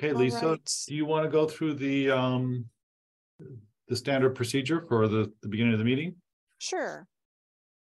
Okay, 0.00 0.12
All 0.12 0.20
Lisa, 0.20 0.46
right. 0.50 0.74
do 0.86 0.94
you 0.94 1.04
want 1.04 1.24
to 1.24 1.30
go 1.30 1.46
through 1.46 1.74
the, 1.74 2.10
um, 2.10 2.64
the 3.88 3.96
standard 3.96 4.30
procedure 4.36 4.84
for 4.88 5.08
the, 5.08 5.32
the 5.42 5.48
beginning 5.48 5.72
of 5.72 5.80
the 5.80 5.84
meeting? 5.84 6.14
Sure. 6.58 7.08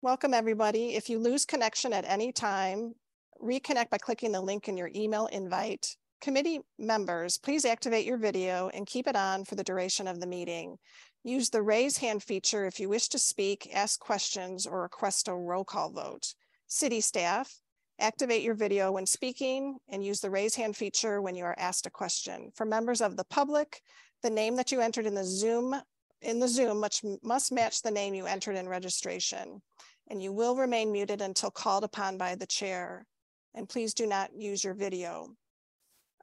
Welcome, 0.01 0.33
everybody. 0.33 0.95
If 0.95 1.07
you 1.07 1.19
lose 1.19 1.45
connection 1.45 1.93
at 1.93 2.05
any 2.05 2.31
time, 2.31 2.93
reconnect 3.39 3.91
by 3.91 3.99
clicking 3.99 4.31
the 4.31 4.41
link 4.41 4.67
in 4.67 4.75
your 4.75 4.89
email 4.95 5.27
invite. 5.27 5.95
Committee 6.19 6.61
members, 6.79 7.37
please 7.37 7.63
activate 7.63 8.07
your 8.07 8.17
video 8.17 8.69
and 8.73 8.87
keep 8.87 9.07
it 9.07 9.15
on 9.15 9.45
for 9.45 9.53
the 9.53 9.63
duration 9.63 10.07
of 10.07 10.19
the 10.19 10.27
meeting. 10.27 10.77
Use 11.23 11.51
the 11.51 11.61
raise 11.61 11.97
hand 11.97 12.23
feature 12.23 12.65
if 12.65 12.79
you 12.79 12.89
wish 12.89 13.07
to 13.09 13.19
speak, 13.19 13.69
ask 13.71 13.99
questions, 13.99 14.65
or 14.65 14.81
request 14.81 15.27
a 15.27 15.33
roll 15.33 15.63
call 15.63 15.91
vote. 15.91 16.33
City 16.67 17.01
staff, 17.01 17.59
activate 17.99 18.43
your 18.43 18.55
video 18.55 18.91
when 18.91 19.05
speaking 19.05 19.77
and 19.89 20.03
use 20.03 20.19
the 20.19 20.29
raise 20.29 20.55
hand 20.55 20.75
feature 20.75 21.21
when 21.21 21.35
you 21.35 21.43
are 21.43 21.55
asked 21.57 21.85
a 21.85 21.89
question. 21.89 22.51
For 22.55 22.65
members 22.65 23.01
of 23.01 23.17
the 23.17 23.25
public, 23.25 23.81
the 24.23 24.29
name 24.29 24.55
that 24.55 24.71
you 24.71 24.81
entered 24.81 25.05
in 25.05 25.15
the 25.15 25.23
Zoom 25.23 25.75
in 26.21 26.39
the 26.39 26.47
Zoom 26.47 26.79
much, 26.79 27.01
must 27.23 27.51
match 27.51 27.81
the 27.81 27.91
name 27.91 28.13
you 28.13 28.25
entered 28.25 28.55
in 28.55 28.67
registration. 28.67 29.61
And 30.09 30.21
you 30.21 30.33
will 30.33 30.55
remain 30.55 30.91
muted 30.91 31.21
until 31.21 31.51
called 31.51 31.83
upon 31.83 32.17
by 32.17 32.35
the 32.35 32.45
chair. 32.45 33.05
And 33.53 33.69
please 33.69 33.93
do 33.93 34.05
not 34.07 34.33
use 34.35 34.63
your 34.63 34.73
video. 34.73 35.29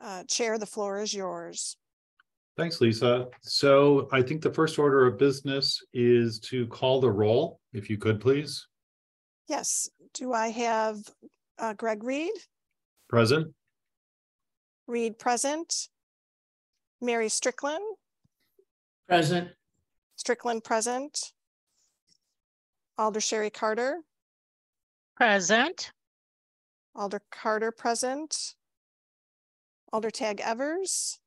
Uh, 0.00 0.24
Chair, 0.24 0.58
the 0.58 0.66
floor 0.66 1.00
is 1.00 1.14
yours. 1.14 1.76
Thanks, 2.56 2.80
Lisa. 2.80 3.26
So 3.42 4.08
I 4.12 4.22
think 4.22 4.42
the 4.42 4.52
first 4.52 4.78
order 4.78 5.06
of 5.06 5.18
business 5.18 5.82
is 5.92 6.38
to 6.40 6.66
call 6.68 7.00
the 7.00 7.10
roll, 7.10 7.60
if 7.72 7.88
you 7.90 7.98
could, 7.98 8.20
please. 8.20 8.66
Yes, 9.48 9.88
do 10.14 10.32
I 10.32 10.48
have 10.48 10.98
uh, 11.58 11.72
Greg 11.74 12.02
Reed? 12.04 12.32
Present, 13.08 13.52
Reed 14.86 15.18
present? 15.18 15.88
Mary 17.00 17.28
Strickland? 17.28 17.84
Present, 19.08 19.48
Strickland 20.16 20.64
present? 20.64 21.32
Alder 22.98 23.20
Sherry 23.20 23.50
Carter? 23.50 23.98
Present, 25.16 25.92
Alder 26.94 27.20
Carter 27.30 27.70
present? 27.70 28.54
Alder 29.92 30.10
Tag 30.10 30.40
Evers? 30.40 31.18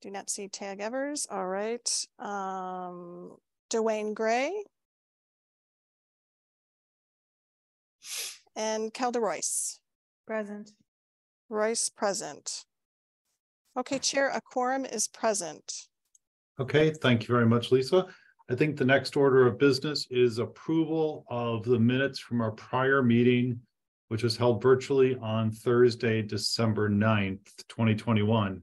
Do 0.00 0.10
not 0.10 0.30
see 0.30 0.46
Tag 0.48 0.80
Evers, 0.80 1.26
all 1.28 1.46
right. 1.46 1.88
Um, 2.20 3.36
Dwayne 3.70 4.14
Gray? 4.14 4.52
And 8.58 8.92
Kelda 8.92 9.20
Roys? 9.20 9.78
Present. 10.26 10.72
Royce 11.48 11.88
present. 11.88 12.64
Okay, 13.78 14.00
Chair, 14.00 14.30
a 14.30 14.40
quorum 14.40 14.84
is 14.84 15.06
present. 15.06 15.86
okay, 16.60 16.90
thank 16.90 17.22
you 17.22 17.32
very 17.32 17.46
much, 17.46 17.70
Lisa. 17.70 18.04
I 18.50 18.56
think 18.56 18.76
the 18.76 18.84
next 18.84 19.16
order 19.16 19.46
of 19.46 19.58
business 19.60 20.08
is 20.10 20.38
approval 20.38 21.24
of 21.30 21.62
the 21.62 21.78
minutes 21.78 22.18
from 22.18 22.40
our 22.40 22.50
prior 22.50 23.00
meeting, 23.00 23.60
which 24.08 24.24
was 24.24 24.36
held 24.36 24.60
virtually 24.60 25.14
on 25.22 25.52
Thursday, 25.52 26.20
December 26.20 26.90
9th, 26.90 27.46
twenty 27.68 27.94
twenty-one. 27.94 28.62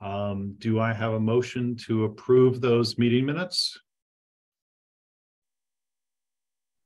Um, 0.00 0.54
do 0.58 0.80
I 0.80 0.94
have 0.94 1.12
a 1.12 1.20
motion 1.20 1.76
to 1.86 2.04
approve 2.04 2.62
those 2.62 2.96
meeting 2.96 3.26
minutes? 3.26 3.78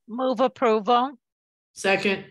move 0.07 0.41
approval, 0.41 1.13
second, 1.71 2.25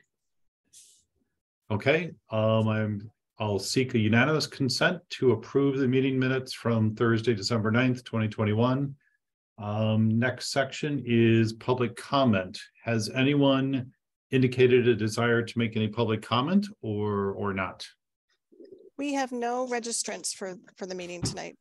Okay, 1.70 2.10
um, 2.30 2.68
I'm, 2.68 3.10
I'll 3.38 3.58
seek 3.60 3.94
a 3.94 3.98
unanimous 3.98 4.46
consent 4.46 5.00
to 5.10 5.32
approve 5.32 5.78
the 5.78 5.86
meeting 5.86 6.18
minutes 6.18 6.52
from 6.52 6.94
Thursday, 6.96 7.32
December 7.32 7.70
9th, 7.70 8.04
twenty 8.04 8.28
twenty-one. 8.28 8.94
Um, 9.58 10.18
next 10.18 10.50
section 10.50 11.02
is 11.06 11.52
public 11.52 11.94
comment. 11.94 12.58
Has 12.82 13.08
anyone 13.10 13.92
indicated 14.30 14.88
a 14.88 14.96
desire 14.96 15.42
to 15.42 15.58
make 15.58 15.76
any 15.76 15.86
public 15.88 16.22
comment 16.22 16.66
or, 16.82 17.32
or 17.32 17.52
not? 17.52 17.86
We 18.96 19.12
have 19.14 19.32
no 19.32 19.66
registrants 19.66 20.34
for, 20.34 20.56
for 20.76 20.86
the 20.86 20.94
meeting 20.94 21.22
tonight 21.22 21.56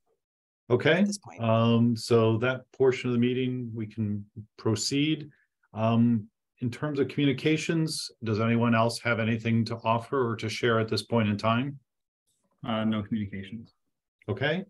Okay, 0.72 1.00
at 1.02 1.08
this 1.08 1.18
point. 1.18 1.44
um, 1.44 1.96
so 1.96 2.38
that 2.38 2.62
portion 2.74 3.10
of 3.10 3.14
the 3.14 3.20
meeting, 3.20 3.70
we 3.76 3.86
can 3.86 4.26
proceed. 4.58 5.30
Um, 5.74 6.28
in 6.62 6.70
terms 6.70 7.00
of 7.00 7.08
communications, 7.08 8.12
does 8.24 8.40
anyone 8.40 8.76
else 8.76 9.00
have 9.00 9.20
anything 9.20 9.64
to 9.66 9.78
offer 9.84 10.30
or 10.30 10.36
to 10.36 10.50
share 10.50 10.80
at 10.80 10.90
this 10.90 11.04
point 11.04 11.30
in 11.30 11.38
time? 11.38 11.80
Uh, 12.68 12.84
no 12.84 13.02
communications. 13.02 13.74
Okay, 14.28 14.66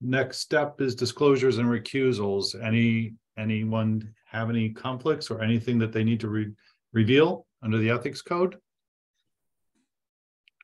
next 0.00 0.38
step 0.38 0.80
is 0.80 0.94
disclosures 0.94 1.58
and 1.58 1.68
recusals. 1.68 2.60
Any, 2.62 3.14
anyone 3.36 4.14
have 4.26 4.48
any 4.48 4.70
conflicts 4.70 5.30
or 5.30 5.42
anything 5.42 5.78
that 5.78 5.92
they 5.92 6.02
need 6.02 6.20
to 6.20 6.28
re- 6.28 6.52
reveal 6.92 7.46
under 7.62 7.78
the 7.78 7.90
ethics 7.90 8.22
code? 8.22 8.56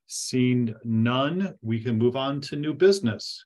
Seeing 0.07 0.75
none, 0.83 1.55
we 1.61 1.81
can 1.81 1.99
move 1.99 2.17
on 2.17 2.41
to 2.43 2.57
new 2.57 2.73
business. 2.73 3.45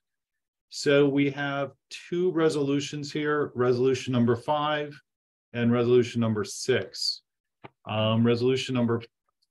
So 0.70 1.06
we 1.08 1.30
have 1.30 1.72
two 1.90 2.30
resolutions 2.32 3.12
here, 3.12 3.52
resolution 3.54 4.12
number 4.12 4.34
five 4.34 4.98
and 5.52 5.70
resolution 5.70 6.20
number 6.20 6.44
six. 6.44 7.22
Um, 7.86 8.26
resolution 8.26 8.75
number 8.75 9.02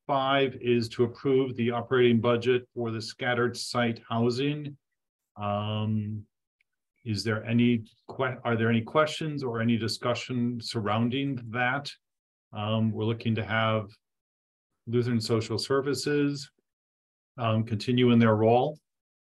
five 0.07 0.55
is 0.61 0.89
to 0.89 1.03
approve 1.03 1.55
the 1.55 1.71
operating 1.71 2.19
budget 2.19 2.67
for 2.73 2.91
the 2.91 3.01
scattered 3.01 3.55
site 3.55 4.01
housing. 4.09 4.75
Um, 5.41 6.25
is 7.05 7.23
there 7.23 7.43
any 7.45 7.83
are 8.45 8.55
there 8.55 8.69
any 8.69 8.81
questions 8.81 9.43
or 9.43 9.61
any 9.61 9.77
discussion 9.77 10.59
surrounding 10.61 11.39
that? 11.49 11.91
Um, 12.53 12.91
we're 12.91 13.05
looking 13.05 13.35
to 13.35 13.43
have 13.43 13.89
Lutheran 14.87 15.19
Social 15.19 15.57
Services 15.57 16.49
um, 17.37 17.63
continue 17.63 18.11
in 18.11 18.19
their 18.19 18.35
role. 18.35 18.77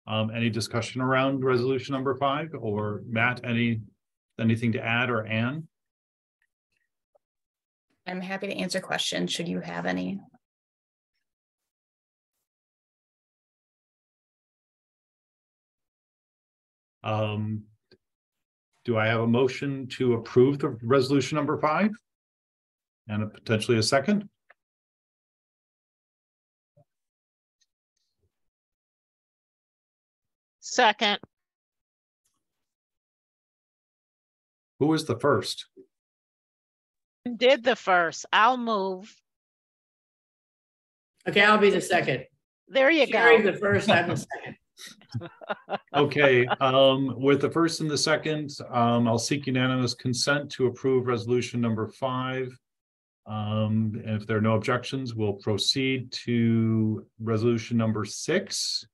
Um, 0.07 0.31
any 0.31 0.49
discussion 0.49 1.01
around 1.01 1.43
resolution 1.43 1.93
number 1.93 2.15
five 2.15 2.49
or 2.57 3.01
Matt, 3.07 3.41
any, 3.43 3.81
anything 4.39 4.71
to 4.73 4.85
add 4.85 5.09
or 5.09 5.25
Ann? 5.25 5.67
I'm 8.07 8.21
happy 8.21 8.47
to 8.47 8.53
answer 8.53 8.79
questions 8.79 9.31
should 9.31 9.47
you 9.47 9.59
have 9.59 9.85
any. 9.85 10.19
Um, 17.03 17.63
do 18.83 18.97
I 18.97 19.07
have 19.07 19.21
a 19.21 19.27
motion 19.27 19.87
to 19.97 20.13
approve 20.13 20.59
the 20.59 20.77
resolution 20.83 21.35
number 21.35 21.59
five? 21.59 21.91
And 23.07 23.23
a 23.23 23.27
potentially 23.27 23.77
a 23.77 23.83
second? 23.83 24.27
second, 30.59 31.19
Who 34.79 34.87
was 34.87 35.05
the 35.05 35.17
first? 35.17 35.67
Did 37.33 37.63
the 37.63 37.75
first, 37.75 38.25
I'll 38.31 38.57
move. 38.57 39.13
okay, 41.27 41.41
I'll 41.41 41.57
be 41.57 41.69
the 41.69 41.81
second. 41.81 42.25
There 42.67 42.89
you 42.89 43.05
Sherry, 43.07 43.41
go. 43.41 43.51
the 43.51 43.57
first, 43.57 43.89
I'm 43.89 44.09
the 44.09 44.17
second. 44.17 44.55
Okay, 45.95 46.45
um, 46.59 47.13
with 47.17 47.39
the 47.39 47.49
first 47.49 47.79
and 47.79 47.89
the 47.89 47.97
second, 47.97 48.49
um, 48.69 49.07
I'll 49.07 49.17
seek 49.17 49.47
unanimous 49.47 49.93
consent 49.93 50.51
to 50.51 50.65
approve 50.65 51.07
resolution 51.07 51.61
number 51.61 51.87
five. 51.87 52.49
Um, 53.25 53.93
and 54.05 54.21
if 54.21 54.27
there 54.27 54.37
are 54.37 54.41
no 54.41 54.55
objections, 54.55 55.15
we'll 55.15 55.33
proceed 55.33 56.11
to 56.25 57.05
resolution 57.21 57.77
number 57.77 58.03
six. 58.03 58.85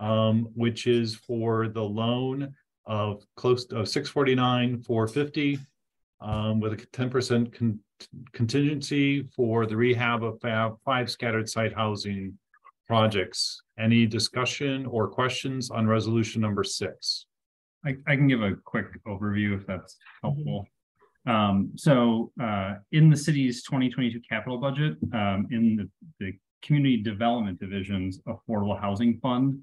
Um, 0.00 0.48
which 0.54 0.86
is 0.86 1.14
for 1.14 1.68
the 1.68 1.82
loan 1.82 2.54
of 2.86 3.22
close 3.36 3.66
to 3.66 3.84
six 3.86 4.08
forty-nine, 4.08 4.82
four 4.82 5.06
fifty. 5.06 5.58
Um, 6.22 6.60
with 6.60 6.74
a 6.74 6.86
ten 6.92 7.08
percent 7.08 7.56
contingency 8.34 9.26
for 9.34 9.64
the 9.64 9.74
rehab 9.74 10.22
of 10.22 10.38
five 10.84 11.10
scattered 11.10 11.48
site 11.48 11.74
housing 11.74 12.38
projects. 12.86 13.62
Any 13.78 14.04
discussion 14.04 14.84
or 14.84 15.08
questions 15.08 15.70
on 15.70 15.86
resolution 15.86 16.42
number 16.42 16.62
six? 16.62 17.24
I, 17.86 17.96
I 18.06 18.16
can 18.16 18.28
give 18.28 18.42
a 18.42 18.54
quick 18.64 18.88
overview 19.06 19.58
if 19.58 19.66
that's 19.66 19.96
helpful. 20.22 20.66
Um, 21.26 21.72
so, 21.76 22.32
uh, 22.38 22.74
in 22.92 23.08
the 23.08 23.16
city's 23.16 23.62
twenty 23.62 23.88
twenty-two 23.88 24.20
capital 24.28 24.58
budget, 24.58 24.98
um, 25.14 25.46
in 25.50 25.76
the, 25.76 25.88
the 26.18 26.32
Community 26.62 26.98
Development 27.02 27.58
Division's 27.58 28.20
Affordable 28.28 28.78
Housing 28.78 29.18
Fund, 29.20 29.58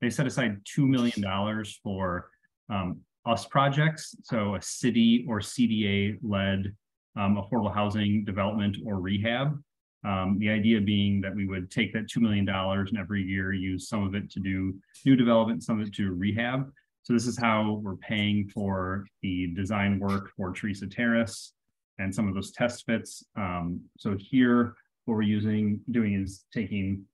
they 0.00 0.10
set 0.10 0.26
aside 0.26 0.60
two 0.64 0.86
million 0.86 1.20
dollars 1.20 1.80
for, 1.82 2.30
um, 2.70 3.00
us 3.26 3.44
projects, 3.44 4.14
so 4.22 4.54
a 4.54 4.62
city 4.62 5.26
or 5.28 5.40
CDA-led, 5.40 6.72
um, 7.16 7.36
affordable 7.36 7.74
housing 7.74 8.24
development 8.24 8.76
or 8.84 9.00
rehab. 9.00 9.60
Um, 10.04 10.38
the 10.38 10.48
idea 10.48 10.80
being 10.80 11.20
that 11.22 11.34
we 11.34 11.46
would 11.46 11.70
take 11.70 11.92
that 11.94 12.08
$2 12.08 12.20
million 12.20 12.48
and 12.48 12.98
every 12.98 13.22
year 13.22 13.52
use 13.52 13.88
some 13.88 14.04
of 14.04 14.14
it 14.14 14.30
to 14.30 14.40
do 14.40 14.74
new 15.04 15.16
development, 15.16 15.64
some 15.64 15.80
of 15.80 15.88
it 15.88 15.94
to 15.94 16.12
rehab. 16.12 16.70
So 17.02 17.12
this 17.12 17.26
is 17.26 17.38
how 17.38 17.80
we're 17.82 17.96
paying 17.96 18.48
for 18.48 19.06
the 19.22 19.48
design 19.54 19.98
work 19.98 20.30
for 20.36 20.52
Theresa 20.52 20.86
Terrace 20.86 21.52
and 21.98 22.14
some 22.14 22.28
of 22.28 22.34
those 22.34 22.52
test 22.52 22.84
fits. 22.86 23.24
Um, 23.36 23.80
so 23.98 24.16
here, 24.18 24.74
what 25.04 25.14
we're 25.14 25.22
using, 25.22 25.80
doing 25.90 26.14
is 26.14 26.44
taking 26.52 27.04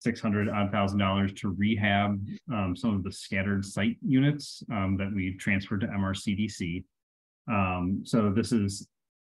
six 0.00 0.20
hundred 0.20 0.48
odd 0.48 0.70
thousand 0.70 0.98
dollars 0.98 1.32
to 1.34 1.54
rehab 1.58 2.24
um, 2.52 2.76
some 2.76 2.94
of 2.94 3.02
the 3.02 3.12
scattered 3.12 3.64
site 3.64 3.96
units 4.00 4.62
um, 4.72 4.96
that 4.96 5.12
we 5.14 5.36
transferred 5.36 5.80
to 5.80 5.86
MRCDC. 5.88 6.84
Um, 7.50 8.02
so 8.04 8.30
this 8.30 8.52
is, 8.52 8.86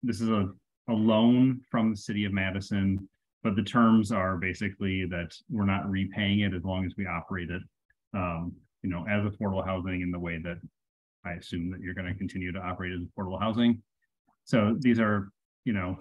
this 0.02 0.20
is 0.20 0.28
a, 0.28 0.48
a 0.88 0.92
loan 0.92 1.60
from 1.70 1.90
the 1.90 1.96
city 1.96 2.24
of 2.24 2.32
Madison, 2.32 3.08
but 3.42 3.56
the 3.56 3.62
terms 3.62 4.12
are 4.12 4.36
basically 4.36 5.06
that 5.06 5.34
we're 5.50 5.64
not 5.64 5.90
repaying 5.90 6.40
it 6.40 6.54
as 6.54 6.64
long 6.64 6.84
as 6.84 6.92
we 6.96 7.06
operate 7.06 7.50
it. 7.50 7.62
Um, 8.14 8.52
you 8.82 8.90
know, 8.90 9.06
as 9.08 9.24
affordable 9.24 9.64
housing 9.64 10.02
in 10.02 10.10
the 10.10 10.18
way 10.18 10.38
that 10.42 10.58
I 11.24 11.32
assume 11.32 11.70
that 11.70 11.80
you're 11.80 11.94
gonna 11.94 12.14
continue 12.14 12.52
to 12.52 12.58
operate 12.58 12.92
as 12.92 13.00
affordable 13.00 13.40
housing. 13.40 13.82
So 14.44 14.76
these 14.78 14.98
are, 14.98 15.30
you 15.64 15.72
know, 15.72 15.98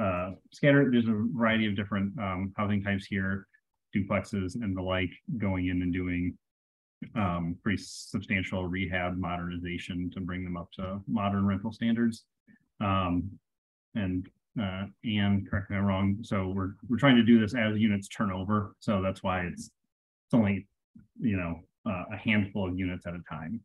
uh, 0.00 0.32
scattered, 0.52 0.92
there's 0.92 1.06
a 1.06 1.24
variety 1.34 1.66
of 1.66 1.76
different 1.76 2.18
um, 2.18 2.52
housing 2.56 2.82
types 2.82 3.06
here, 3.06 3.46
duplexes 3.94 4.54
and 4.54 4.76
the 4.76 4.82
like, 4.82 5.10
going 5.38 5.68
in 5.68 5.82
and 5.82 5.92
doing 5.92 6.36
um, 7.16 7.56
pretty 7.62 7.82
substantial 7.82 8.66
rehab 8.66 9.16
modernization 9.16 10.10
to 10.10 10.20
bring 10.20 10.44
them 10.44 10.56
up 10.56 10.70
to 10.72 11.00
modern 11.06 11.46
rental 11.46 11.72
standards. 11.72 12.24
Um, 12.80 13.30
and 13.94 14.26
uh, 14.60 14.84
correct 15.02 15.70
me 15.70 15.76
if 15.76 15.80
I'm 15.80 15.84
wrong, 15.84 16.18
so 16.22 16.48
we're, 16.48 16.74
we're 16.88 16.98
trying 16.98 17.16
to 17.16 17.22
do 17.22 17.40
this 17.40 17.54
as 17.54 17.78
units 17.78 18.08
turn 18.08 18.30
over, 18.30 18.74
so 18.80 19.02
that's 19.02 19.22
why 19.22 19.42
it's, 19.42 19.70
it's 20.26 20.34
only, 20.34 20.66
you 21.20 21.36
know, 21.36 21.60
uh, 21.86 22.04
a 22.12 22.16
handful 22.16 22.68
of 22.68 22.78
units 22.78 23.06
at 23.06 23.14
a 23.14 23.22
time. 23.28 23.60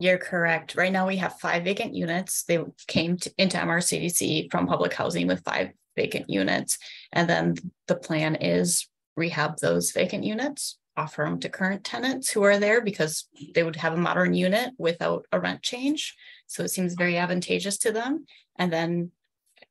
You're 0.00 0.18
correct. 0.18 0.76
Right 0.76 0.92
now, 0.92 1.08
we 1.08 1.16
have 1.16 1.40
five 1.40 1.64
vacant 1.64 1.92
units. 1.92 2.44
They 2.44 2.60
came 2.86 3.16
to, 3.16 3.32
into 3.36 3.56
MRCDC 3.56 4.50
from 4.50 4.68
public 4.68 4.94
housing 4.94 5.26
with 5.26 5.42
five 5.42 5.70
vacant 5.98 6.30
units. 6.30 6.78
And 7.12 7.28
then 7.28 7.54
the 7.88 7.96
plan 7.96 8.36
is 8.36 8.88
rehab 9.16 9.58
those 9.58 9.90
vacant 9.90 10.22
units, 10.22 10.78
offer 10.96 11.24
them 11.24 11.40
to 11.40 11.48
current 11.48 11.82
tenants 11.82 12.30
who 12.30 12.44
are 12.44 12.58
there 12.58 12.80
because 12.80 13.26
they 13.54 13.64
would 13.64 13.76
have 13.76 13.94
a 13.94 14.04
modern 14.08 14.32
unit 14.32 14.70
without 14.78 15.26
a 15.32 15.40
rent 15.40 15.60
change. 15.62 16.14
So 16.46 16.62
it 16.62 16.70
seems 16.70 16.94
very 16.94 17.16
advantageous 17.18 17.78
to 17.78 17.90
them. 17.92 18.26
And 18.56 18.72
then 18.72 19.10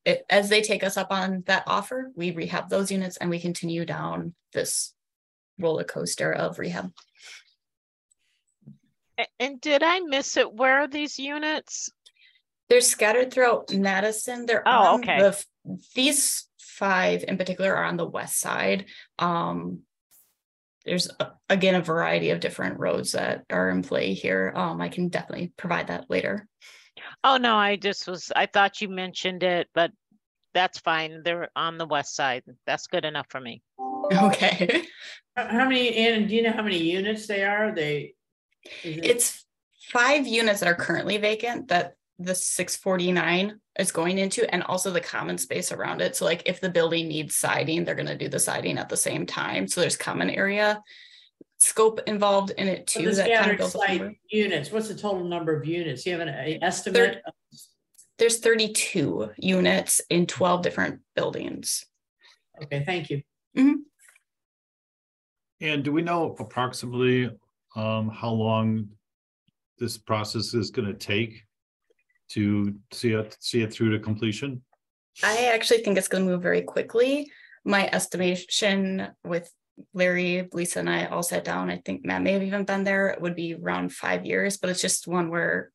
it, 0.03 0.25
as 0.29 0.49
they 0.49 0.61
take 0.61 0.83
us 0.83 0.97
up 0.97 1.11
on 1.11 1.43
that 1.47 1.63
offer, 1.65 2.11
we 2.15 2.31
rehab 2.31 2.69
those 2.69 2.91
units 2.91 3.17
and 3.17 3.29
we 3.29 3.39
continue 3.39 3.85
down 3.85 4.33
this 4.53 4.93
roller 5.59 5.85
coaster 5.85 6.31
of 6.31 6.59
rehab. 6.59 6.91
And 9.39 9.59
did 9.61 9.81
I 9.81 9.99
miss 10.01 10.37
it? 10.37 10.53
Where 10.53 10.81
are 10.81 10.87
these 10.87 11.17
units? 11.17 11.89
They're 12.69 12.81
scattered 12.81 13.31
throughout 13.33 13.73
Madison. 13.73 14.45
They're 14.45 14.67
Oh, 14.67 14.93
on 14.93 14.99
okay. 14.99 15.19
the 15.19 15.43
these 15.95 16.47
five 16.59 17.23
in 17.27 17.37
particular 17.37 17.75
are 17.75 17.85
on 17.85 17.97
the 17.97 18.05
west 18.05 18.39
side. 18.39 18.85
Um, 19.19 19.81
there's 20.85 21.09
a- 21.19 21.33
again 21.49 21.75
a 21.75 21.81
variety 21.81 22.29
of 22.29 22.39
different 22.39 22.79
roads 22.79 23.11
that 23.11 23.43
are 23.49 23.69
in 23.69 23.81
play 23.83 24.13
here. 24.13 24.53
Um, 24.55 24.79
I 24.81 24.89
can 24.89 25.09
definitely 25.09 25.51
provide 25.57 25.87
that 25.87 26.09
later. 26.09 26.47
Oh, 27.23 27.37
no, 27.37 27.55
I 27.55 27.75
just 27.75 28.07
was, 28.07 28.31
I 28.35 28.45
thought 28.47 28.81
you 28.81 28.89
mentioned 28.89 29.43
it, 29.43 29.67
but 29.73 29.91
that's 30.53 30.79
fine. 30.79 31.21
They're 31.23 31.49
on 31.55 31.77
the 31.77 31.85
west 31.85 32.15
side. 32.15 32.43
That's 32.65 32.87
good 32.87 33.05
enough 33.05 33.27
for 33.29 33.41
me. 33.41 33.61
Okay, 34.09 34.85
How 35.35 35.47
how 35.47 35.65
many, 35.67 35.93
and 35.97 36.29
do 36.29 36.35
you 36.35 36.41
know 36.43 36.53
how 36.53 36.61
many 36.63 36.77
units 36.77 37.27
they 37.27 37.43
are? 37.43 37.75
They? 37.75 38.13
is 38.83 38.97
it- 38.97 39.05
it's 39.05 39.45
five 39.89 40.25
units 40.25 40.61
that 40.61 40.69
are 40.69 40.75
currently 40.75 41.17
vacant 41.17 41.67
that 41.67 41.95
the 42.19 42.33
six 42.35 42.75
forty 42.75 43.11
nine 43.11 43.59
is 43.77 43.91
going 43.91 44.17
into, 44.17 44.51
and 44.53 44.63
also 44.63 44.91
the 44.91 45.01
common 45.01 45.37
space 45.37 45.71
around 45.71 46.01
it. 46.01 46.15
So 46.15 46.25
like 46.25 46.43
if 46.45 46.59
the 46.59 46.69
building 46.69 47.07
needs 47.07 47.35
siding, 47.35 47.83
they're 47.85 47.95
gonna 47.95 48.17
do 48.17 48.29
the 48.29 48.39
siding 48.39 48.77
at 48.77 48.89
the 48.89 48.97
same 48.97 49.25
time. 49.25 49.67
So 49.67 49.81
there's 49.81 49.95
common 49.97 50.29
area 50.29 50.81
scope 51.59 51.99
involved 52.05 52.51
in 52.51 52.67
it 52.67 52.87
so 52.89 52.99
too. 52.99 53.09
The 53.09 53.15
that 53.15 53.27
kind 53.27 53.29
of 53.29 53.41
scattered 53.41 53.57
builds 53.57 53.75
up 53.75 53.81
site 53.81 54.17
units, 54.29 54.71
what's 54.71 54.87
the 54.89 54.95
total 54.95 55.23
number 55.23 55.55
of 55.59 55.65
units? 55.65 56.05
You 56.05 56.13
have 56.13 56.21
an 56.21 56.59
estimate? 56.63 57.21
of- 57.25 57.33
There's 58.17 58.39
thirty-two 58.39 59.31
units 59.37 60.01
in 60.09 60.25
twelve 60.27 60.61
different 60.63 61.01
buildings. 61.15 61.85
Okay, 62.63 62.83
thank 62.83 63.09
you. 63.11 63.21
And 65.59 65.83
do 65.83 65.91
we 65.91 66.01
know 66.01 66.35
approximately 66.39 67.29
um 67.75 68.09
how 68.09 68.31
long 68.31 68.89
this 69.79 69.97
process 69.97 70.53
is 70.55 70.71
gonna 70.71 70.93
take 70.93 71.43
to 72.29 72.75
see 72.91 73.13
it, 73.13 73.37
see 73.39 73.61
it 73.61 73.73
through 73.73 73.91
to 73.91 73.99
completion? 73.99 74.61
I 75.23 75.51
actually 75.53 75.79
think 75.79 75.97
it's 75.97 76.07
gonna 76.07 76.25
move 76.25 76.41
very 76.41 76.61
quickly. 76.61 77.31
My 77.65 77.89
estimation 77.91 79.07
with 79.23 79.51
Larry, 79.93 80.47
Lisa 80.53 80.79
and 80.79 80.89
I 80.89 81.05
all 81.05 81.23
sat 81.23 81.43
down, 81.43 81.69
I 81.69 81.81
think 81.85 82.05
Matt 82.05 82.23
may 82.23 82.33
have 82.33 82.43
even 82.43 82.65
been 82.65 82.83
there, 82.83 83.09
it 83.09 83.21
would 83.21 83.35
be 83.35 83.55
around 83.55 83.93
five 83.93 84.25
years, 84.25 84.57
but 84.57 84.69
it's 84.69 84.81
just 84.81 85.07
one 85.07 85.29
where 85.29 85.71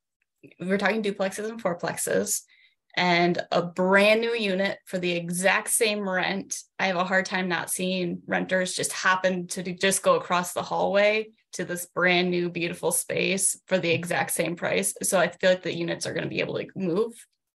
we're 0.60 0.78
talking 0.78 1.02
duplexes 1.02 1.48
and 1.48 1.62
fourplexes. 1.62 2.42
And 2.94 3.40
a 3.50 3.62
brand 3.62 4.20
new 4.20 4.34
unit 4.34 4.78
for 4.84 4.98
the 4.98 5.12
exact 5.12 5.70
same 5.70 6.06
rent. 6.06 6.58
I 6.78 6.88
have 6.88 6.96
a 6.96 7.04
hard 7.04 7.24
time 7.24 7.48
not 7.48 7.70
seeing 7.70 8.20
renters 8.26 8.74
just 8.74 8.92
happen 8.92 9.46
to 9.48 9.62
just 9.72 10.02
go 10.02 10.16
across 10.16 10.52
the 10.52 10.62
hallway 10.62 11.28
to 11.52 11.64
this 11.64 11.86
brand 11.86 12.30
new 12.30 12.48
beautiful 12.48 12.92
space 12.92 13.60
for 13.66 13.78
the 13.78 13.90
exact 13.90 14.30
same 14.30 14.56
price. 14.56 14.94
So 15.02 15.18
I 15.18 15.28
feel 15.28 15.50
like 15.50 15.62
the 15.62 15.74
units 15.74 16.06
are 16.06 16.14
gonna 16.14 16.26
be 16.28 16.40
able 16.40 16.58
to 16.58 16.66
move 16.74 17.12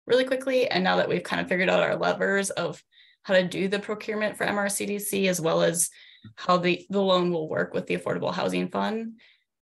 really 0.07 0.25
quickly. 0.25 0.67
And 0.67 0.83
now 0.83 0.97
that 0.97 1.09
we've 1.09 1.23
kind 1.23 1.41
of 1.41 1.47
figured 1.47 1.69
out 1.69 1.83
our 1.83 1.95
levers 1.95 2.49
of 2.49 2.81
how 3.23 3.35
to 3.35 3.47
do 3.47 3.67
the 3.67 3.79
procurement 3.79 4.35
for 4.35 4.45
MRCDC 4.45 5.27
as 5.29 5.39
well 5.39 5.61
as 5.61 5.89
how 6.35 6.57
the, 6.57 6.85
the 6.89 7.01
loan 7.01 7.31
will 7.31 7.47
work 7.47 7.73
with 7.73 7.87
the 7.87 7.97
Affordable 7.97 8.33
Housing 8.33 8.69
Fund, 8.69 9.19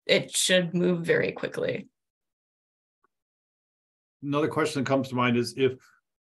it 0.05 0.35
should 0.35 0.73
move 0.73 1.05
very 1.05 1.31
quickly. 1.31 1.87
Another 4.23 4.47
question 4.47 4.83
that 4.83 4.87
comes 4.87 5.09
to 5.09 5.15
mind 5.15 5.37
is 5.37 5.53
if 5.57 5.73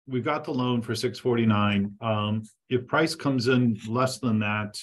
we've 0.07 0.25
got 0.25 0.45
the 0.45 0.53
loan 0.53 0.83
for 0.83 0.95
six 0.95 1.19
forty-nine, 1.19 1.95
um, 2.01 2.43
if 2.69 2.87
price 2.87 3.15
comes 3.15 3.49
in 3.49 3.79
less 3.89 4.19
than 4.19 4.39
that. 4.41 4.79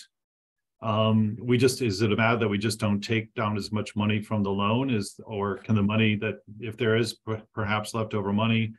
Um, 0.84 1.38
we 1.42 1.58
just, 1.58 1.82
is 1.82 2.02
it 2.02 2.12
a 2.12 2.16
matter 2.18 2.40
that 2.40 2.48
we 2.48 2.58
just 2.58 2.80
don't 2.80 3.00
take 3.00 3.34
down 3.36 3.56
as 3.56 3.72
much 3.72 3.96
money 3.96 4.22
from 4.22 4.44
the 4.44 4.52
loan 4.52 4.90
is, 4.90 5.18
or 5.26 5.58
can 5.60 5.76
the 5.76 5.82
money 5.82 6.16
that, 6.18 6.36
if 6.60 6.76
there 6.76 6.98
is 6.98 7.14
per- 7.14 7.42
perhaps 7.54 7.94
leftover 7.94 8.34
money? 8.34 8.74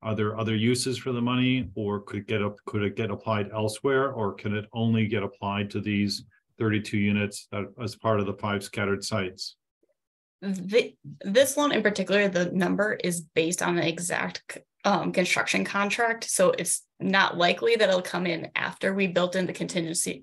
Are 0.00 0.14
there 0.14 0.38
other 0.38 0.54
uses 0.54 0.96
for 0.96 1.10
the 1.10 1.20
money 1.20 1.68
or 1.74 2.00
could 2.00 2.28
get 2.28 2.40
up, 2.40 2.54
could 2.66 2.84
it 2.84 2.94
get 2.94 3.10
applied 3.10 3.50
elsewhere 3.52 4.12
or 4.12 4.32
can 4.34 4.54
it 4.54 4.66
only 4.72 5.08
get 5.08 5.24
applied 5.24 5.70
to 5.70 5.80
these 5.80 6.24
thirty-two 6.56 6.98
units 6.98 7.48
that 7.50 7.64
as 7.82 7.96
part 7.96 8.20
of 8.20 8.26
the 8.26 8.34
five 8.34 8.62
scattered 8.62 9.02
sites? 9.02 9.56
The, 10.40 10.94
this 11.22 11.56
loan 11.56 11.72
in 11.72 11.82
particular, 11.82 12.28
the 12.28 12.52
number 12.52 12.96
is 13.02 13.22
based 13.34 13.60
on 13.60 13.76
an 13.76 13.82
exact 13.82 14.58
um, 14.84 15.10
construction 15.10 15.64
contract, 15.64 16.22
so 16.30 16.52
it's 16.52 16.84
not 17.00 17.36
likely 17.36 17.74
that 17.74 17.88
it'll 17.88 18.00
come 18.00 18.28
in 18.28 18.52
after 18.54 18.94
we 18.94 19.08
built 19.08 19.34
in 19.34 19.46
the 19.46 19.52
contingency. 19.52 20.22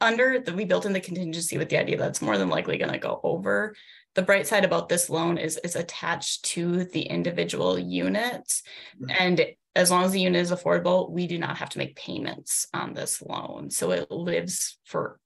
Under 0.00 0.40
that 0.40 0.54
we 0.54 0.64
built 0.64 0.86
in 0.86 0.92
the 0.92 1.00
contingency 1.00 1.58
with 1.58 1.68
the 1.68 1.78
idea 1.78 1.96
that 1.98 2.08
it's 2.08 2.22
more 2.22 2.38
than 2.38 2.48
likely 2.48 2.78
gonna 2.78 2.98
go 2.98 3.20
over. 3.22 3.74
The 4.14 4.22
bright 4.22 4.46
side 4.46 4.64
about 4.64 4.88
this 4.88 5.08
loan 5.08 5.38
is 5.38 5.58
is 5.58 5.76
attached 5.76 6.44
to 6.46 6.84
the 6.84 7.02
individual 7.02 7.78
units. 7.78 8.62
Right. 8.98 9.14
Mm-hmm. 9.14 9.22
And 9.22 9.46
as 9.74 9.90
long 9.90 10.04
as 10.04 10.12
the 10.12 10.20
unit 10.20 10.42
is 10.42 10.52
affordable, 10.52 11.10
we 11.10 11.26
do 11.26 11.38
not 11.38 11.56
have 11.56 11.70
to 11.70 11.78
make 11.78 11.96
payments 11.96 12.66
on 12.74 12.92
this 12.92 13.22
loan, 13.22 13.70
so 13.70 13.90
it 13.90 14.10
lives 14.10 14.78
for. 14.84 15.18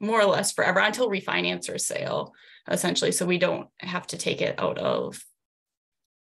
More 0.00 0.20
or 0.20 0.26
less 0.26 0.52
forever 0.52 0.80
until 0.80 1.08
refinance 1.08 1.72
or 1.72 1.78
sale 1.78 2.34
essentially, 2.70 3.12
so 3.12 3.26
we 3.26 3.38
don't 3.38 3.68
have 3.78 4.06
to 4.08 4.18
take 4.18 4.40
it 4.40 4.58
out 4.58 4.78
of. 4.78 5.22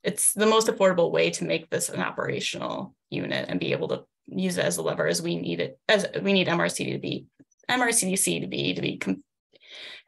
It's 0.03 0.33
the 0.33 0.47
most 0.47 0.67
affordable 0.67 1.11
way 1.11 1.31
to 1.31 1.45
make 1.45 1.71
this 1.71 1.89
an 1.89 2.01
operational 2.01 2.95
unit 3.11 3.47
and 3.49 3.61
be 3.61 3.73
able 3.73 3.89
to 3.89 4.05
use 4.27 4.59
it 4.59 4.65
as 4.65 4.77
a 4.77 4.83
lever 4.83 5.07
as 5.07 5.23
we 5.23 5.37
need 5.37 5.61
it, 5.61 5.79
as 5.89 6.07
we 6.23 6.33
need 6.33 6.49
MRCD 6.49 6.93
to 6.93 6.99
be, 6.99 7.27
MRCDC 7.71 8.41
to 8.41 8.47
be, 8.47 8.75
to 8.75 8.83
be 8.83 8.99
com- 8.99 9.23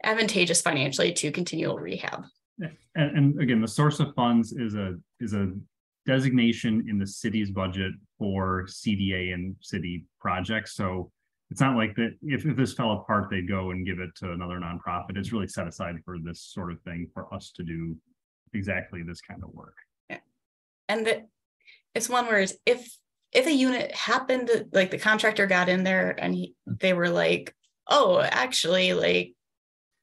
advantageous 0.02 0.60
financially 0.60 1.12
to 1.12 1.30
continual 1.30 1.78
rehab. 1.78 2.24
And, 2.60 3.16
and 3.16 3.40
again, 3.40 3.60
the 3.60 3.68
source 3.68 4.00
of 4.00 4.14
funds 4.14 4.52
is 4.52 4.74
a, 4.74 4.94
is 5.20 5.34
a 5.34 5.52
designation 6.06 6.86
in 6.88 6.98
the 6.98 7.06
city's 7.06 7.50
budget 7.50 7.92
for 8.18 8.66
CDA 8.66 9.34
and 9.34 9.56
city 9.60 10.06
projects. 10.20 10.74
So 10.74 11.10
it's 11.50 11.60
not 11.60 11.76
like 11.76 11.96
that, 11.96 12.16
if, 12.22 12.46
if 12.46 12.56
this 12.56 12.74
fell 12.74 12.92
apart, 12.92 13.28
they'd 13.30 13.48
go 13.48 13.70
and 13.70 13.86
give 13.86 13.98
it 13.98 14.10
to 14.16 14.32
another 14.32 14.58
nonprofit. 14.60 15.16
It's 15.16 15.32
really 15.32 15.48
set 15.48 15.66
aside 15.66 15.96
for 16.04 16.18
this 16.18 16.40
sort 16.40 16.72
of 16.72 16.80
thing 16.82 17.08
for 17.12 17.32
us 17.34 17.52
to 17.56 17.62
do 17.62 17.96
exactly 18.52 19.02
this 19.02 19.20
kind 19.20 19.42
of 19.42 19.52
work. 19.52 19.76
Yeah. 20.08 20.18
And 20.88 21.06
that 21.06 21.26
it's 21.94 22.08
one 22.08 22.26
where 22.26 22.46
if 22.66 22.96
if 23.34 23.46
a 23.46 23.52
unit 23.52 23.92
happened, 23.94 24.48
like 24.72 24.90
the 24.90 24.98
contractor 24.98 25.46
got 25.46 25.68
in 25.68 25.82
there 25.84 26.14
and 26.16 26.34
he, 26.34 26.54
mm-hmm. 26.68 26.76
they 26.78 26.92
were 26.92 27.10
like, 27.10 27.54
oh, 27.88 28.20
actually, 28.20 28.94
like 28.94 29.34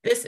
this 0.03 0.27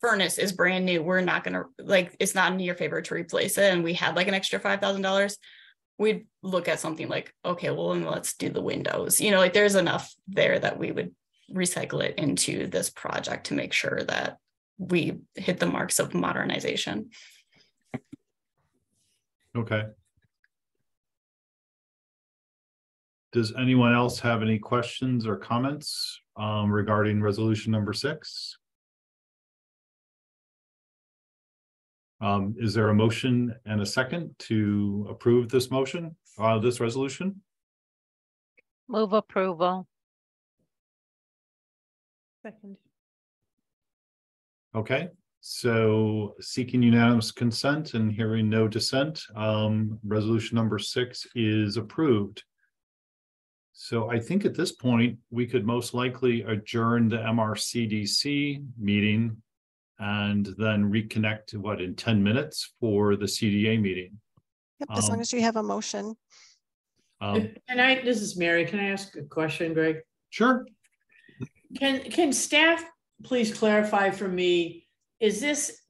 furnace 0.00 0.38
is 0.38 0.52
brand 0.52 0.86
new. 0.86 1.02
We're 1.02 1.20
not 1.20 1.44
gonna, 1.44 1.64
like, 1.78 2.16
it's 2.20 2.34
not 2.34 2.52
in 2.52 2.60
your 2.60 2.76
favor 2.76 3.02
to 3.02 3.14
replace 3.14 3.58
it. 3.58 3.72
And 3.72 3.82
we 3.82 3.94
had 3.94 4.16
like 4.16 4.28
an 4.28 4.34
extra 4.34 4.60
five 4.60 4.80
thousand 4.80 5.02
dollars. 5.02 5.36
We'd 5.98 6.26
look 6.42 6.68
at 6.68 6.80
something 6.80 7.08
like, 7.08 7.32
okay, 7.44 7.70
well, 7.70 7.90
then 7.90 8.04
let's 8.04 8.34
do 8.34 8.48
the 8.48 8.62
windows. 8.62 9.20
You 9.20 9.30
know, 9.30 9.38
like 9.38 9.52
there's 9.52 9.76
enough 9.76 10.12
there 10.28 10.58
that 10.58 10.78
we 10.78 10.92
would 10.92 11.14
recycle 11.52 12.02
it 12.02 12.18
into 12.18 12.66
this 12.66 12.90
project 12.90 13.46
to 13.46 13.54
make 13.54 13.72
sure 13.72 14.02
that 14.02 14.38
we 14.78 15.18
hit 15.34 15.60
the 15.60 15.66
marks 15.66 15.98
of 15.98 16.14
modernization. 16.14 17.10
Okay. 19.56 19.84
Does 23.34 23.52
anyone 23.58 23.92
else 23.92 24.20
have 24.20 24.42
any 24.42 24.60
questions 24.60 25.26
or 25.26 25.36
comments 25.36 26.20
um, 26.36 26.70
regarding 26.70 27.20
resolution 27.20 27.72
number 27.72 27.92
six? 27.92 28.56
Um, 32.20 32.54
is 32.60 32.74
there 32.74 32.90
a 32.90 32.94
motion 32.94 33.52
and 33.66 33.80
a 33.80 33.86
second 33.86 34.36
to 34.38 35.08
approve 35.10 35.48
this 35.48 35.68
motion, 35.68 36.14
uh, 36.38 36.60
this 36.60 36.78
resolution? 36.78 37.42
Move 38.86 39.12
approval. 39.12 39.88
Second. 42.44 42.76
Okay, 44.76 45.08
so 45.40 46.36
seeking 46.40 46.84
unanimous 46.84 47.32
consent 47.32 47.94
and 47.94 48.12
hearing 48.12 48.48
no 48.48 48.68
dissent, 48.68 49.24
um, 49.34 49.98
resolution 50.04 50.54
number 50.54 50.78
six 50.78 51.26
is 51.34 51.76
approved. 51.76 52.44
So 53.74 54.08
I 54.08 54.20
think 54.20 54.44
at 54.44 54.54
this 54.54 54.72
point, 54.72 55.18
we 55.30 55.46
could 55.46 55.66
most 55.66 55.94
likely 55.94 56.42
adjourn 56.42 57.08
the 57.08 57.18
MRCDC 57.18 58.64
meeting. 58.78 59.36
And 59.98 60.46
then 60.58 60.90
reconnect, 60.90 61.46
to 61.48 61.60
what, 61.60 61.80
in 61.80 61.94
ten 61.94 62.20
minutes 62.20 62.74
for 62.80 63.14
the 63.14 63.26
CDA 63.26 63.80
meeting? 63.80 64.18
Yep, 64.80 64.88
as 64.98 65.08
long 65.08 65.18
Um, 65.18 65.20
as 65.20 65.32
you 65.32 65.40
have 65.40 65.54
a 65.54 65.62
motion. 65.62 66.16
Um, 67.20 67.50
Can 67.68 67.78
I, 67.78 68.02
this 68.02 68.20
is 68.20 68.36
Mary, 68.36 68.64
can 68.64 68.80
I 68.80 68.88
ask 68.88 69.16
a 69.16 69.22
question, 69.22 69.72
Greg? 69.72 69.98
sure, 70.30 70.66
Can, 71.78 72.00
can 72.10 72.32
staff 72.32 72.84
please 73.22 73.56
clarify 73.56 74.10
for 74.10 74.26
me, 74.26 74.88
is 75.20 75.40
this 75.40 75.80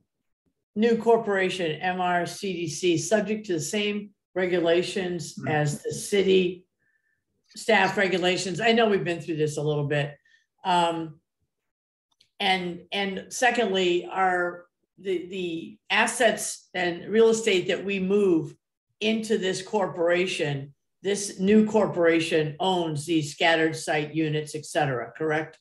new 0.76 0.98
corporation, 0.98 1.80
MRCDC, 1.80 2.98
subject 2.98 3.46
to 3.46 3.54
the 3.54 3.60
same 3.60 4.10
regulations 4.34 5.34
as 5.48 5.82
the 5.82 5.92
city 5.92 6.63
staff 7.56 7.96
regulations? 7.96 8.60
I 8.60 8.72
know 8.72 8.88
we've 8.88 9.04
been 9.04 9.20
through 9.20 9.36
this 9.36 9.56
a 9.56 9.62
little 9.62 9.86
bit. 9.86 10.16
Um, 10.64 11.20
and, 12.40 12.80
and 12.92 13.26
secondly, 13.30 14.08
are 14.10 14.64
the, 14.98 15.26
the 15.28 15.78
assets 15.90 16.68
and 16.74 17.08
real 17.08 17.28
estate 17.28 17.68
that 17.68 17.84
we 17.84 18.00
move 18.00 18.54
into 19.00 19.38
this 19.38 19.62
corporation, 19.62 20.74
this 21.02 21.38
new 21.38 21.66
corporation 21.66 22.56
owns 22.60 23.04
these 23.04 23.32
scattered 23.32 23.76
site 23.76 24.14
units, 24.14 24.54
et 24.54 24.64
cetera, 24.64 25.12
correct? 25.16 25.58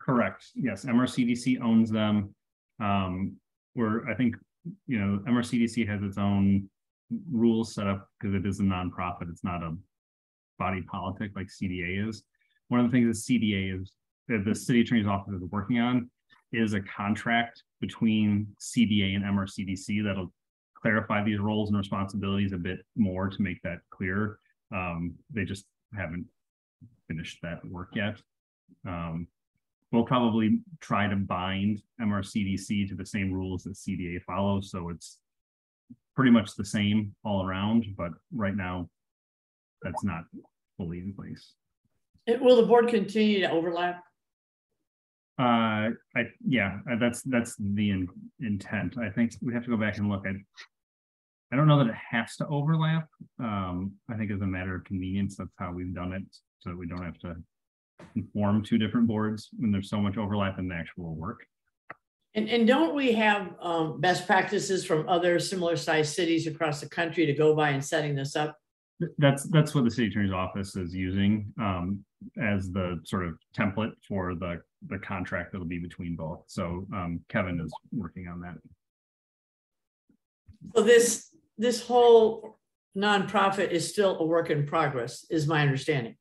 Correct. 0.00 0.46
Yes, 0.54 0.84
MRCDC 0.84 1.60
owns 1.60 1.90
them. 1.90 2.34
Um, 2.80 3.36
where 3.74 4.08
I 4.08 4.14
think, 4.14 4.36
you 4.86 4.98
know, 4.98 5.20
MRCDC 5.28 5.86
has 5.86 6.02
its 6.02 6.18
own 6.18 6.68
rules 7.30 7.74
set 7.74 7.86
up 7.86 8.08
because 8.18 8.34
it 8.34 8.46
is 8.46 8.60
a 8.60 8.62
nonprofit. 8.62 9.30
It's 9.30 9.44
not 9.44 9.62
a 9.62 9.76
body 10.60 10.82
politic 10.82 11.32
like 11.34 11.48
CDA 11.48 12.08
is. 12.08 12.22
One 12.68 12.78
of 12.78 12.86
the 12.86 12.92
things 12.92 13.08
that 13.26 13.32
CDA 13.32 13.80
is, 13.80 13.92
that 14.28 14.44
the 14.44 14.54
city 14.54 14.82
attorney's 14.82 15.08
office 15.08 15.34
is 15.34 15.42
working 15.50 15.80
on 15.80 16.08
is 16.52 16.74
a 16.74 16.80
contract 16.82 17.64
between 17.80 18.46
CDA 18.60 19.16
and 19.16 19.24
MRCDC 19.24 20.04
that'll 20.04 20.32
clarify 20.80 21.24
these 21.24 21.40
roles 21.40 21.70
and 21.70 21.78
responsibilities 21.78 22.52
a 22.52 22.58
bit 22.58 22.80
more 22.96 23.28
to 23.28 23.42
make 23.42 23.60
that 23.62 23.78
clear. 23.90 24.38
Um, 24.72 25.14
they 25.32 25.44
just 25.44 25.64
haven't 25.96 26.26
finished 27.08 27.38
that 27.42 27.64
work 27.64 27.88
yet. 27.94 28.20
Um, 28.86 29.26
we'll 29.90 30.04
probably 30.04 30.60
try 30.80 31.08
to 31.08 31.16
bind 31.16 31.82
MRCDC 32.00 32.88
to 32.88 32.94
the 32.94 33.06
same 33.06 33.32
rules 33.32 33.64
that 33.64 33.74
CDA 33.74 34.22
follows, 34.22 34.70
so 34.70 34.90
it's 34.90 35.18
pretty 36.14 36.30
much 36.30 36.54
the 36.54 36.64
same 36.64 37.14
all 37.24 37.44
around, 37.44 37.86
but 37.96 38.12
right 38.32 38.54
now 38.54 38.88
that's 39.82 40.04
not 40.04 40.24
fully 40.76 40.98
in 40.98 41.14
place. 41.14 41.54
It- 42.26 42.40
Will 42.40 42.56
the 42.56 42.66
board 42.66 42.88
continue 42.88 43.40
to 43.40 43.50
overlap? 43.50 44.02
Uh, 45.38 45.96
I, 46.14 46.24
yeah, 46.46 46.80
uh, 46.90 46.96
that's, 46.98 47.22
that's 47.22 47.56
the 47.58 47.90
in- 47.90 48.08
intent. 48.40 48.98
I 48.98 49.08
think 49.08 49.32
we 49.40 49.54
have 49.54 49.64
to 49.64 49.70
go 49.70 49.76
back 49.76 49.96
and 49.96 50.08
look 50.10 50.26
at. 50.26 50.34
I 51.52 51.56
don't 51.56 51.66
know 51.66 51.78
that 51.78 51.88
it 51.88 51.96
has 52.10 52.36
to 52.36 52.46
overlap. 52.46 53.08
Um, 53.40 53.92
I 54.08 54.16
think 54.16 54.30
as 54.30 54.40
a 54.40 54.46
matter 54.46 54.74
of 54.74 54.84
convenience, 54.84 55.36
that's 55.36 55.50
how 55.58 55.72
we've 55.72 55.94
done 55.94 56.12
it, 56.12 56.22
so 56.60 56.70
that 56.70 56.76
we 56.76 56.86
don't 56.86 57.04
have 57.04 57.18
to. 57.20 57.36
Inform 58.16 58.64
two 58.64 58.78
different 58.78 59.06
boards 59.06 59.50
when 59.58 59.70
there's 59.70 59.90
so 59.90 60.00
much 60.00 60.16
overlap 60.16 60.58
in 60.58 60.68
the 60.68 60.74
actual 60.74 61.14
work. 61.14 61.44
And, 62.34 62.48
and 62.48 62.66
don't 62.66 62.94
we 62.94 63.12
have 63.12 63.54
um, 63.60 64.00
best 64.00 64.26
practices 64.26 64.86
from 64.86 65.06
other 65.06 65.38
similar 65.38 65.76
sized 65.76 66.14
cities 66.14 66.46
across 66.46 66.80
the 66.80 66.88
country 66.88 67.26
to 67.26 67.34
go 67.34 67.54
by 67.54 67.70
in 67.70 67.82
setting 67.82 68.14
this 68.14 68.36
up? 68.36 68.56
Th- 69.00 69.10
That's, 69.18 69.44
that's 69.44 69.74
what 69.74 69.84
the 69.84 69.90
city 69.90 70.08
attorney's 70.08 70.32
office 70.32 70.76
is 70.76 70.94
using, 70.94 71.52
um, 71.58 72.04
as 72.40 72.70
the 72.70 73.00
sort 73.04 73.26
of 73.26 73.34
template 73.56 73.92
for 74.06 74.34
the, 74.34 74.60
the 74.88 74.98
contract 74.98 75.52
that'll 75.52 75.66
be 75.66 75.78
between 75.78 76.16
both. 76.16 76.44
So, 76.46 76.86
um, 76.94 77.20
Kevin 77.28 77.60
is 77.60 77.72
working 77.92 78.28
on 78.28 78.40
that. 78.42 78.54
So 80.76 80.82
this, 80.82 81.28
this 81.56 81.86
whole 81.86 82.58
nonprofit 82.96 83.70
is 83.70 83.88
still 83.88 84.18
a 84.18 84.24
work 84.24 84.50
in 84.50 84.66
progress, 84.66 85.24
is 85.30 85.46
my 85.46 85.62
understanding. 85.62 86.16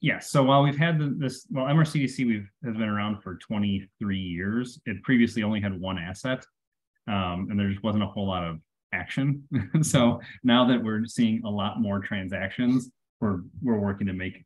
Yes, 0.00 0.30
so 0.30 0.42
while 0.42 0.62
we've 0.62 0.76
had 0.78 0.98
the- 0.98 1.14
this, 1.18 1.46
well, 1.50 1.66
MRCDC 1.66 2.26
we've, 2.26 2.48
has 2.64 2.74
been 2.74 2.88
around 2.88 3.22
for 3.22 3.36
twenty-three 3.36 4.18
years. 4.18 4.80
It 4.86 5.02
previously 5.02 5.42
only 5.42 5.60
had 5.60 5.78
one 5.78 5.98
asset. 5.98 6.44
Um, 7.08 7.48
and 7.50 7.60
there 7.60 7.68
just 7.70 7.82
wasn't 7.84 8.02
a 8.02 8.06
whole 8.06 8.26
lot 8.26 8.42
of 8.42 8.58
action. 8.96 9.44
So 9.82 10.20
now 10.42 10.66
that 10.68 10.82
we're 10.82 11.04
seeing 11.06 11.42
a 11.44 11.50
lot 11.50 11.80
more 11.80 12.00
transactions, 12.00 12.90
we're, 13.20 13.40
we're 13.62 13.78
working 13.78 14.06
to 14.08 14.12
make 14.12 14.44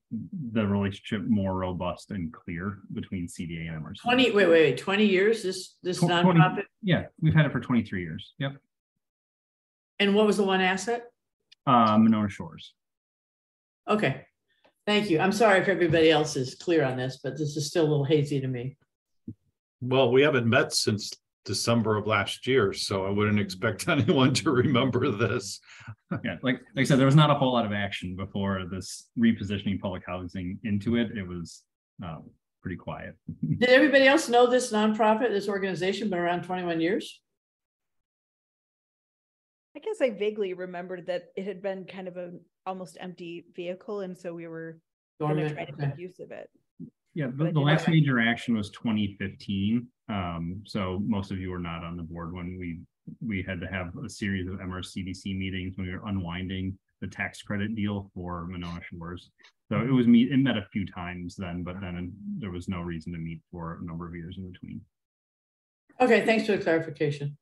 the 0.52 0.66
relationship 0.66 1.23
more 1.28 1.54
robust 1.54 2.11
and 2.11 2.33
clear 2.33 2.78
between 2.92 3.26
CDA 3.26 3.69
and 3.69 3.85
MRC. 3.85 4.02
Twenty, 4.02 4.30
wait, 4.30 4.47
wait, 4.49 4.62
wait, 4.66 4.78
twenty 4.78 5.07
years, 5.07 5.42
this, 5.42 5.76
this 5.83 5.99
20 5.99 6.14
nonprofit? 6.38 6.64
Yeah, 6.83 7.04
we've 7.21 7.35
had 7.35 7.47
it 7.47 7.52
for 7.52 7.61
twenty-three 7.61 8.02
years. 8.02 8.35
Yep. 8.38 8.52
And 9.99 10.14
what 10.14 10.26
was 10.26 10.37
the 10.37 10.45
one 10.45 10.61
asset? 10.61 11.02
Uh, 11.66 11.97
Monona 11.99 12.28
Shores. 12.28 12.73
Okay, 13.88 14.25
thank 14.87 15.11
you. 15.11 15.19
I'm 15.21 15.33
sorry 15.33 15.59
if 15.61 15.69
everybody 15.69 16.11
else 16.11 16.37
is 16.37 16.54
clear 16.54 16.85
on 16.85 16.97
this, 16.97 17.19
but 17.23 17.33
this 17.38 17.57
is 17.57 17.66
still 17.66 17.85
a 17.87 17.90
little 17.90 18.04
hazy 18.04 18.40
to 18.40 18.49
me. 18.49 18.76
well, 19.80 20.11
we 20.12 20.23
haven't 20.23 20.47
met 20.47 20.73
since 20.73 21.12
December 21.44 21.97
of 21.97 22.06
last 22.06 22.47
year, 22.47 22.73
so 22.73 23.06
I 23.06 23.11
wouldn't 23.11 23.40
expect 23.40 23.88
anyone 23.88 24.35
to 24.35 24.50
remember 24.50 25.11
this. 25.11 25.61
Yeah, 26.25 26.37
like, 26.42 26.61
like 26.76 26.82
I 26.82 26.85
said, 26.85 26.99
there 26.99 27.06
was 27.06 27.16
not 27.16 27.30
a 27.30 27.35
whole 27.35 27.52
lot 27.52 27.66
of 27.66 27.73
action 27.73 28.16
before 28.16 28.64
this 28.70 29.09
repositioning 29.18 29.80
public 29.80 30.02
housing 30.06 30.59
into 30.64 30.97
it. 30.97 31.16
It 31.16 31.26
was, 31.26 31.62
um, 32.04 32.30
pretty 32.62 32.76
quiet. 32.76 33.16
Did 33.59 33.70
everybody 33.70 34.06
else 34.06 34.28
know 34.28 34.47
this 34.47 34.73
nonprofit, 34.73 35.30
this 35.30 35.49
organization 35.49 36.11
been 36.11 36.18
around 36.18 36.42
twenty-one 36.42 36.80
years? 36.80 37.20
I 39.76 39.78
guess 39.80 40.00
I 40.00 40.11
vaguely 40.11 40.52
remembered 40.52 41.06
that 41.06 41.28
it 41.37 41.47
had 41.47 41.62
been 41.62 41.85
kind 41.85 42.09
of 42.09 42.16
a 42.16 42.32
almost 42.66 42.97
empty 43.00 43.47
vehicle, 43.54 44.00
and 44.00 44.16
so 44.16 44.35
we 44.35 44.47
were 44.47 44.78
gonna 45.20 45.52
try 45.52 45.64
to 45.64 45.76
make 45.76 45.99
use 45.99 46.20
of 46.20 46.32
it. 46.32 46.50
Yeah, 47.14 47.26
But 47.26 47.47
the, 47.47 47.52
the 47.52 47.61
last 47.61 47.87
not- 47.87 47.95
major 47.95 48.21
action 48.21 48.57
was 48.57 48.71
twenty 48.71 49.17
fifteen. 49.19 49.88
Um, 50.09 50.62
so 50.67 51.02
most 51.07 51.31
of 51.31 51.38
you 51.38 51.50
were 51.50 51.59
not 51.59 51.85
on 51.85 51.97
the 51.97 52.02
board 52.02 52.33
when 52.33 52.57
we, 52.59 52.81
we 53.25 53.45
had 53.47 53.61
to 53.61 53.67
have 53.69 53.93
a 54.05 54.09
series 54.09 54.49
of 54.49 54.55
MRCDC 54.55 55.38
meetings 55.38 55.76
when 55.76 55.87
we 55.87 55.93
were 55.93 56.07
unwinding 56.09 56.76
the 57.00 57.07
tax 57.07 57.43
credit 57.43 57.76
deal 57.76 58.11
for 58.12 58.45
Monona 58.47 58.81
Shores. 58.83 59.31
So 59.71 59.81
it 59.81 59.90
was 59.93 60.09
meet, 60.09 60.33
it 60.33 60.38
met 60.38 60.57
a 60.57 60.67
few 60.73 60.85
times 60.85 61.37
then, 61.37 61.62
but 61.62 61.81
then 61.81 62.12
there 62.38 62.50
was 62.50 62.67
no 62.69 62.81
reason 62.81 63.12
to 63.12 63.21
meet 63.21 63.40
for 63.52 63.79
a 63.81 63.85
number 63.85 64.05
of 64.09 64.17
years 64.17 64.35
in 64.37 64.50
between. 64.50 64.81
Okay, 66.00 66.26
thanks 66.26 66.45
for 66.47 66.57
the 66.57 66.62
clarification. 66.62 67.38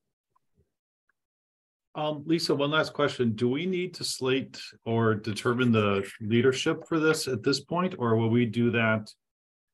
Um, 1.95 2.23
Lisa, 2.27 2.55
one 2.55 2.71
last 2.71 2.93
question. 2.93 3.33
Do 3.35 3.49
we 3.49 3.65
need 3.65 3.95
to 3.95 4.05
slate 4.05 4.61
or 4.85 5.15
determine 5.15 5.73
the 5.73 6.07
leadership 6.21 6.87
for 6.87 7.01
this 7.01 7.27
at 7.29 7.43
this 7.43 7.61
point, 7.61 7.95
or 7.99 8.17
will 8.17 8.29
we 8.29 8.45
do 8.45 8.71
that? 8.73 9.11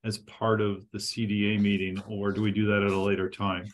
As 0.05 0.19
part 0.19 0.61
of 0.61 0.85
the 0.93 0.99
CDA 0.99 1.59
meeting, 1.59 1.99
or 2.07 2.31
do 2.31 2.43
we 2.43 2.51
do 2.53 2.67
that 2.67 2.83
at 2.83 2.91
a 2.91 2.99
later 2.99 3.31
time? 3.31 3.67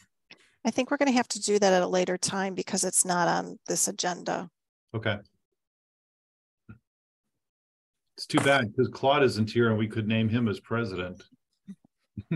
I 0.65 0.71
think 0.71 0.91
we're 0.91 0.97
going 0.97 1.09
to 1.09 1.13
have 1.17 1.27
to 1.29 1.41
do 1.41 1.59
that 1.59 1.73
at 1.73 1.83
a 1.83 1.87
later 1.89 2.17
time 2.17 2.55
because 2.55 2.85
it's 2.85 3.05
not 3.05 3.27
on 3.27 3.59
this 3.67 3.89
agenda. 3.89 4.49
Okay, 4.95 5.17
It's 8.17 8.27
too 8.27 8.39
bad 8.41 8.71
because 8.71 8.89
Claude 8.89 9.23
isn't 9.25 9.51
here 9.51 9.71
and 9.71 9.79
we 9.79 9.89
could 9.89 10.07
name 10.07 10.29
him 10.29 10.47
as 10.49 10.61
president. 10.61 11.21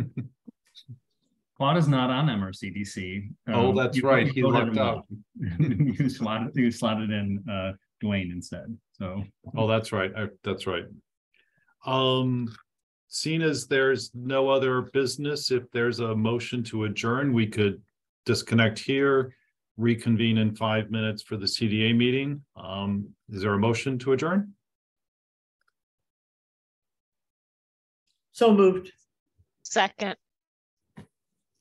Claude 1.57 1.77
is 1.77 1.87
not 1.87 2.11
on 2.11 2.27
MRCDC. 2.27 3.29
Oh, 3.49 3.69
Um, 3.71 3.77
that's 3.77 4.03
right. 4.03 4.23
voted 4.27 4.35
He 4.35 4.41
him 4.41 4.51
lucked 4.51 4.77
out. 4.77 5.05
You 5.39 6.09
slotted, 6.09 6.51
you 6.57 6.71
slotted 6.73 7.11
in, 7.11 7.45
uh, 7.49 7.73
Dwayne 8.03 8.33
instead, 8.33 8.77
so. 8.93 9.23
Oh, 9.57 9.69
that's 9.69 9.93
right. 9.93 10.11
I- 10.17 10.29
That's 10.43 10.67
right. 10.67 10.85
Um, 11.87 12.49
seeing 13.15 13.43
as 13.43 13.69
there's 13.69 14.11
no 14.13 14.49
other 14.49 14.83
business, 14.93 15.53
if 15.53 15.71
there's 15.71 16.01
a 16.01 16.17
motion 16.17 16.65
to 16.65 16.85
adjourn, 16.85 17.33
we 17.33 17.47
could 17.47 17.81
disconnect 18.27 18.77
here, 18.77 19.33
reconvene 19.77 20.39
in 20.39 20.57
five 20.57 20.91
minutes 20.91 21.23
for 21.23 21.37
the 21.37 21.47
CDA 21.47 21.97
meeting. 21.97 22.43
Um, 22.57 23.07
is 23.31 23.43
there 23.43 23.55
a 23.55 23.59
motion 23.59 24.01
to 24.01 24.15
adjourn? 24.15 24.55
So 28.33 28.53
moved. 28.53 28.91
Second, 29.63 30.17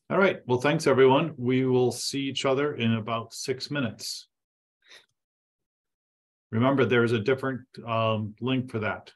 All 0.09 0.17
right. 0.17 0.39
Well, 0.47 0.59
thanks, 0.59 0.87
everyone. 0.87 1.35
We 1.37 1.65
will 1.65 1.91
see 1.91 2.21
each 2.21 2.45
other 2.45 2.73
in 2.75 2.95
about 2.95 3.31
six 3.31 3.69
minutes. 3.69 4.27
Remember, 6.51 6.83
there's 6.83 7.11
a 7.11 7.19
different 7.19 7.61
um 7.85 8.33
link 8.41 8.71
for 8.71 8.79
that. 8.79 9.11